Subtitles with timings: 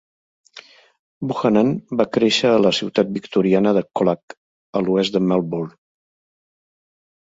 [1.31, 1.69] Buchanan
[2.01, 4.39] va créixer a la ciutat victoriana de Colac,
[4.83, 5.77] a l'oest de Melbourne.